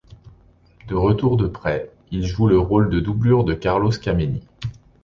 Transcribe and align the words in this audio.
De 0.87 0.95
retour 0.95 1.37
de 1.37 1.45
prêt, 1.45 1.91
il 2.09 2.25
joue 2.25 2.47
le 2.47 2.57
rôle 2.57 2.89
de 2.89 2.99
doublure 2.99 3.43
de 3.43 3.53
Carlos 3.53 3.91
Kameni. 3.91 4.41